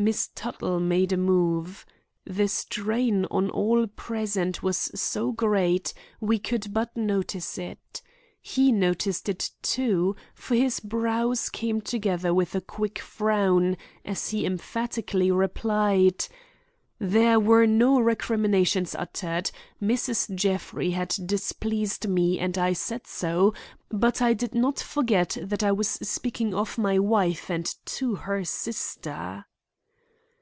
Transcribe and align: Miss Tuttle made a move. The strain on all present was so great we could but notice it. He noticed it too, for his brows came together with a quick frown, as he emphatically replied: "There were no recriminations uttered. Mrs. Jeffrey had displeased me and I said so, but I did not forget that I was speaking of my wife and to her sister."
Miss 0.00 0.28
Tuttle 0.36 0.78
made 0.78 1.10
a 1.10 1.16
move. 1.16 1.84
The 2.24 2.46
strain 2.46 3.24
on 3.32 3.50
all 3.50 3.88
present 3.88 4.62
was 4.62 4.76
so 4.94 5.32
great 5.32 5.92
we 6.20 6.38
could 6.38 6.72
but 6.72 6.96
notice 6.96 7.58
it. 7.58 8.00
He 8.40 8.70
noticed 8.70 9.28
it 9.28 9.50
too, 9.60 10.14
for 10.34 10.54
his 10.54 10.78
brows 10.78 11.48
came 11.50 11.80
together 11.80 12.32
with 12.32 12.54
a 12.54 12.60
quick 12.60 13.00
frown, 13.00 13.76
as 14.04 14.28
he 14.30 14.46
emphatically 14.46 15.32
replied: 15.32 16.26
"There 17.00 17.40
were 17.40 17.66
no 17.66 17.98
recriminations 17.98 18.94
uttered. 18.94 19.50
Mrs. 19.82 20.32
Jeffrey 20.32 20.90
had 20.92 21.16
displeased 21.26 22.06
me 22.08 22.38
and 22.38 22.56
I 22.56 22.72
said 22.72 23.08
so, 23.08 23.52
but 23.90 24.22
I 24.22 24.32
did 24.32 24.54
not 24.54 24.78
forget 24.78 25.36
that 25.42 25.64
I 25.64 25.72
was 25.72 25.88
speaking 25.88 26.54
of 26.54 26.78
my 26.78 27.00
wife 27.00 27.50
and 27.50 27.66
to 27.86 28.14
her 28.14 28.44
sister." 28.44 29.44